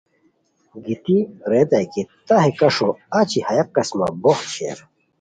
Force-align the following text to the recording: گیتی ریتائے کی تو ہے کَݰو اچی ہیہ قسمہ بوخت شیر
گیتی 0.85 1.17
ریتائے 1.49 1.87
کی 1.91 2.01
تو 2.27 2.33
ہے 2.43 2.49
کَݰو 2.59 2.89
اچی 3.17 3.39
ہیہ 3.47 3.63
قسمہ 3.75 4.07
بوخت 4.21 4.45
شیر 4.53 4.77